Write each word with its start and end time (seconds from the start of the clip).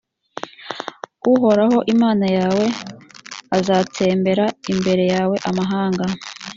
uhoraho 1.33 1.77
imana 1.93 2.25
yawe 2.37 2.65
azatsembera 3.57 4.45
imbere 4.71 5.03
yawe 5.13 5.35
amahanga 5.49 6.05